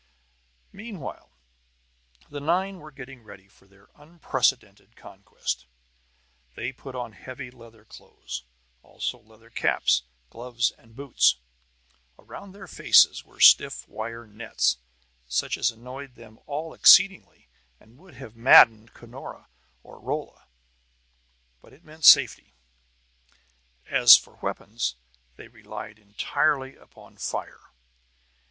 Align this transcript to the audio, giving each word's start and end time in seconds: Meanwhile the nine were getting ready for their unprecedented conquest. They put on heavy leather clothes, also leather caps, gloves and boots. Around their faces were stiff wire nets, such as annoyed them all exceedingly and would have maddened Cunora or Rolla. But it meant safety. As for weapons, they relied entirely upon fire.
Meanwhile 0.71 1.29
the 2.27 2.39
nine 2.39 2.79
were 2.79 2.89
getting 2.89 3.21
ready 3.21 3.47
for 3.47 3.67
their 3.67 3.89
unprecedented 3.93 4.95
conquest. 4.95 5.67
They 6.55 6.71
put 6.71 6.95
on 6.95 7.11
heavy 7.11 7.51
leather 7.51 7.85
clothes, 7.85 8.43
also 8.81 9.19
leather 9.19 9.51
caps, 9.51 10.01
gloves 10.31 10.71
and 10.71 10.95
boots. 10.95 11.35
Around 12.17 12.51
their 12.53 12.65
faces 12.65 13.23
were 13.23 13.39
stiff 13.39 13.87
wire 13.87 14.25
nets, 14.25 14.79
such 15.27 15.55
as 15.55 15.69
annoyed 15.69 16.15
them 16.15 16.39
all 16.47 16.73
exceedingly 16.73 17.47
and 17.79 17.99
would 17.99 18.15
have 18.15 18.35
maddened 18.35 18.95
Cunora 18.95 19.49
or 19.83 19.99
Rolla. 19.99 20.47
But 21.61 21.73
it 21.73 21.83
meant 21.83 22.05
safety. 22.05 22.55
As 23.85 24.17
for 24.17 24.37
weapons, 24.41 24.95
they 25.35 25.47
relied 25.47 25.99
entirely 25.99 26.75
upon 26.75 27.17
fire. 27.17 27.69